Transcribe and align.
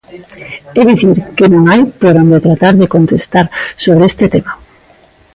É 0.77 0.81
dicir, 0.89 1.17
que 1.37 1.45
non 1.53 1.63
hai 1.71 1.81
por 2.01 2.13
onde 2.23 2.43
tratar 2.47 2.73
de 2.81 2.91
contestar 2.95 3.45
sobre 3.83 4.03
este 4.11 4.25
tema. 4.33 4.53